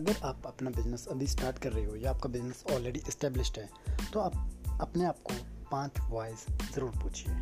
[0.00, 3.68] अगर आप अपना बिज़नेस अभी स्टार्ट कर रहे हो या आपका बिज़नेस ऑलरेडी इस्टेब्लिश है
[4.12, 4.50] तो आप
[4.80, 5.34] अपने आप को
[5.70, 7.34] पाँच वॉइस ज़रूर पूछिए।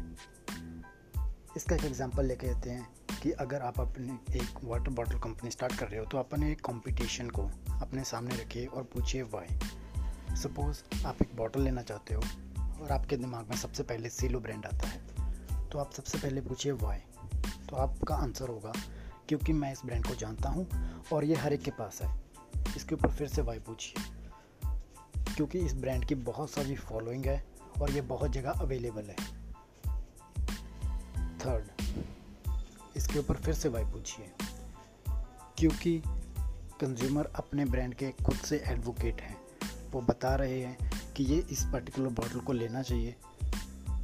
[1.56, 2.88] इसका एक एग्जांपल लेके देते हैं
[3.22, 6.60] कि अगर आप अपने एक वाटर बॉटल कंपनी स्टार्ट कर रहे हो तो अपने एक
[6.60, 7.42] कंपटीशन को
[7.80, 9.58] अपने सामने रखिए और पूछिए वाई
[10.36, 12.22] सपोज़ आप एक बॉटल लेना चाहते हो
[12.82, 15.02] और आपके दिमाग में सबसे पहले सीलो ब्रांड आता है
[15.68, 16.98] तो आप सबसे पहले पूछिए वाई
[17.68, 18.72] तो आपका आंसर होगा,
[19.28, 20.68] क्योंकि मैं इस ब्रांड को जानता हूँ
[21.12, 22.27] और ये हर एक के पास है
[22.76, 24.04] इसके ऊपर फिर से वाई पूछिए।
[25.36, 27.46] क्योंकि इस ब्रांड की बहुत सारी फॉलोइंग है
[27.82, 29.38] और ये बहुत जगह अवेलेबल है।
[31.38, 31.82] थर्ड
[32.96, 34.32] इसके ऊपर फिर से वाई पूछिए।
[35.58, 36.02] क्योंकि
[36.80, 39.40] कंज्यूमर अपने ब्रांड के खुद से एडवोकेट हैं।
[39.90, 43.16] वो बता रहे हैं कि ये इस पर्टिकुलर बॉटल को लेना चाहिए,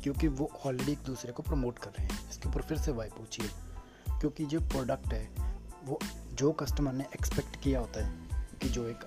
[0.02, 3.08] क्योंकि वो ऑलरेडी एक दूसरे को प्रमोट कर रहे हैं। इसके ऊपर फिर से वाई
[3.08, 3.48] पूछिए।
[4.20, 5.30] क्योंकि जो प्रोडक्ट है,
[5.84, 5.98] वो
[6.32, 8.23] जो कस्टमर ने एक्सपेक्ट किया होता है
[8.64, 9.04] कि जो एक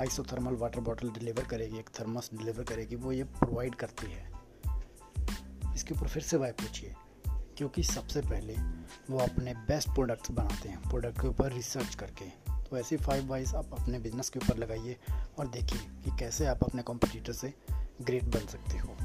[0.00, 4.30] आइसोथर्मल वाटर बॉटल डिलीवर करेगी, एक थर्मस डिलीवर करेगी, वो ये प्रोवाइड करती है।
[5.74, 6.94] इसके ऊपर फिर से वाई पूछिए,
[7.56, 8.54] क्योंकि सबसे पहले
[9.10, 12.28] वो अपने बेस्ट प्रोडक्ट्स बनाते हैं प्रोडक्ट के ऊपर रिसर्च करके।
[12.62, 14.96] तो ऐसी फाइव वाइज आप अपने बिज़नेस के ऊपर लगाइए
[15.38, 17.54] और देखिए कि कैसे आप अपने कॉम्पिटिटर से
[18.02, 18.96] ग्रेट बन सकते हो।